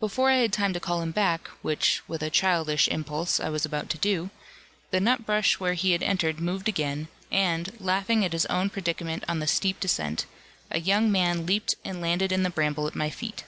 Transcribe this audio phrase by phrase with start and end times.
[0.00, 3.64] Before I had time to call him back, which, with a childish impulse, I was
[3.64, 4.30] about to do,
[4.90, 9.38] the nutbush where he had entered moved again, and, laughing at his own predicament on
[9.38, 10.26] the steep descent,
[10.72, 13.44] a young man leaped and landed in the bramble at my feet.